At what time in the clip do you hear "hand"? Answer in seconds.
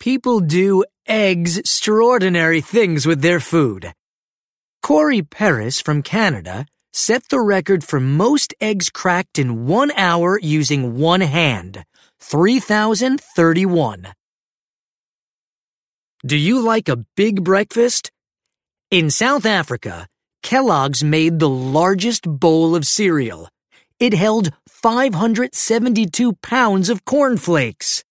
11.20-11.84